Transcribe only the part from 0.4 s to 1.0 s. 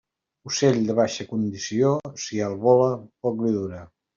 Ocell de